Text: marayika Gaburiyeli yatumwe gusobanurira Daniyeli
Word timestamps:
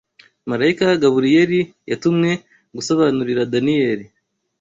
marayika 0.49 0.99
Gaburiyeli 1.01 1.59
yatumwe 1.89 2.29
gusobanurira 2.75 3.49
Daniyeli 3.53 4.05